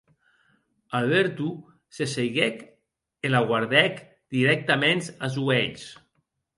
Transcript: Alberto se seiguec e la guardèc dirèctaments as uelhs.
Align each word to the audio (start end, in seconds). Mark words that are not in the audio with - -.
Alberto 0.99 1.47
se 1.95 2.05
seiguec 2.15 2.57
e 3.25 3.33
la 3.35 3.41
guardèc 3.49 3.93
dirèctaments 4.35 5.05
as 5.25 5.33
uelhs. 5.49 5.83